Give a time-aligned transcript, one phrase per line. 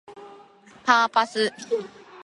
[0.83, 1.53] パーパス